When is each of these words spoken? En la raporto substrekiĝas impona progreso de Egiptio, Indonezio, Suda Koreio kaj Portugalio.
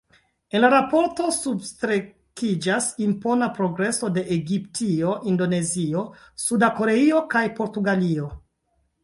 En 0.51 0.61
la 0.63 0.69
raporto 0.73 1.25
substrekiĝas 1.35 2.87
impona 3.07 3.49
progreso 3.59 4.09
de 4.17 4.25
Egiptio, 4.37 5.13
Indonezio, 5.33 6.03
Suda 6.47 6.73
Koreio 6.81 7.23
kaj 7.37 7.45
Portugalio. 7.63 8.33